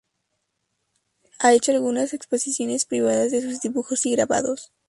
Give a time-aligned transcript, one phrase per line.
[1.37, 4.71] Ha hecho algunas exposiciones privadas de sus dibujos y grabados.